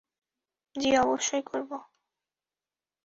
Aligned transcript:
জি, 0.75 0.89
অবশ্যই 0.97 1.43
করবো। 1.43 1.75